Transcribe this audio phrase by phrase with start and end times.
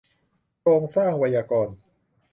[0.61, 1.75] โครงสร้างไวยากรณ์